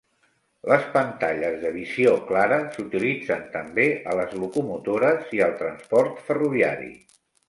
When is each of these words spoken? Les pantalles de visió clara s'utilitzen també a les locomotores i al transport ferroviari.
Les 0.69 0.85
pantalles 0.93 1.57
de 1.63 1.73
visió 1.73 2.13
clara 2.31 2.57
s'utilitzen 2.77 3.43
també 3.55 3.85
a 4.13 4.15
les 4.21 4.33
locomotores 4.45 5.29
i 5.41 5.43
al 5.49 5.53
transport 5.61 6.25
ferroviari. 6.31 6.91